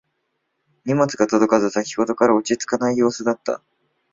[0.83, 3.61] 荷物が届かず先ほどから落ち着かない様子だった